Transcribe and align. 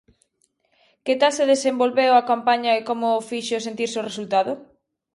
Que 1.05 1.13
tal 1.19 1.33
se 1.37 1.49
desenvolveu 1.53 2.11
a 2.15 2.27
campaña 2.31 2.71
e 2.79 2.81
como 2.89 3.07
o 3.19 3.25
fixo 3.29 3.65
sentirse 3.67 3.97
o 4.01 4.07
resultado? 4.09 4.51